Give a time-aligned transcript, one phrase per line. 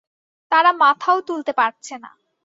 [0.51, 2.11] তারা মাথাও তুলতে পারছে না।